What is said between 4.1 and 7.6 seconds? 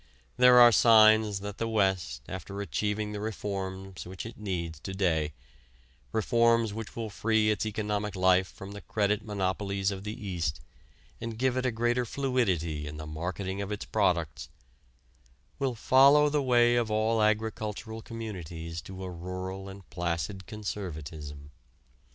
it needs to day reforms which will free